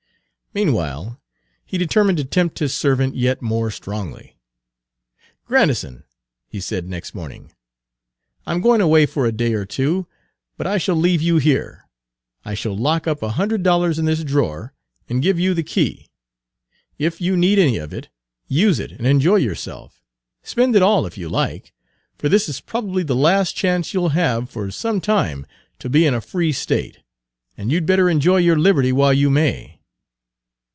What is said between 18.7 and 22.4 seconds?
it and enjoy yourself, spend it all if you like, for